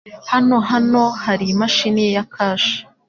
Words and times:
Hano 0.31 0.57
hano 0.71 1.01
hari 1.23 1.45
imashini 1.53 2.03
ya 2.15 2.23
cash? 2.33 2.67